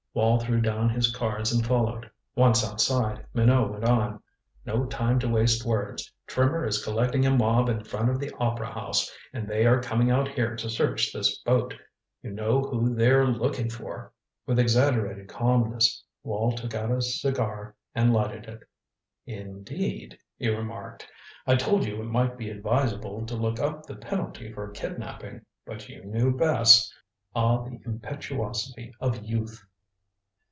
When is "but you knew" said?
25.65-26.35